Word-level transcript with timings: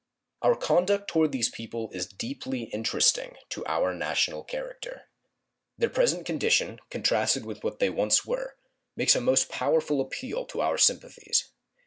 Our 0.41 0.55
conduct 0.55 1.07
toward 1.09 1.31
these 1.31 1.49
people 1.49 1.91
is 1.93 2.07
deeply 2.07 2.63
interesting 2.73 3.35
to 3.49 3.63
our 3.67 3.93
national 3.93 4.43
character. 4.43 5.03
Their 5.77 5.91
present 5.91 6.25
condition, 6.25 6.79
contrasted 6.89 7.45
with 7.45 7.63
what 7.63 7.77
they 7.77 7.91
once 7.91 8.25
were, 8.25 8.55
makes 8.95 9.15
a 9.15 9.21
most 9.21 9.47
powerful 9.49 10.01
appeal 10.01 10.45
to 10.47 10.61
our 10.61 10.79
sympathies. 10.79 11.51